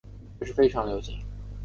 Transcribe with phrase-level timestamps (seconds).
[0.39, 1.23] 这是非常流行。